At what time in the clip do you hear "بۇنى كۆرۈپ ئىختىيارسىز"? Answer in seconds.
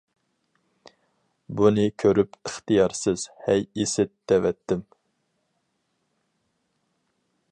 1.59-3.27